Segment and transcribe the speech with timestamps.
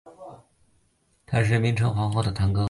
[1.27, 2.59] 他是明成皇后的堂哥。